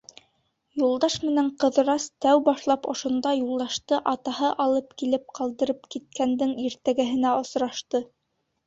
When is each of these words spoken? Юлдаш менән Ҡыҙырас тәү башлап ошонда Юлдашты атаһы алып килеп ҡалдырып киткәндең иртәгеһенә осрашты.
Юлдаш 0.83 1.17
менән 1.25 1.51
Ҡыҙырас 1.63 2.07
тәү 2.25 2.41
башлап 2.49 2.89
ошонда 2.95 3.35
Юлдашты 3.41 4.01
атаһы 4.15 4.53
алып 4.67 4.97
килеп 5.03 5.29
ҡалдырып 5.41 5.87
киткәндең 5.97 6.61
иртәгеһенә 6.69 7.41
осрашты. 7.45 8.07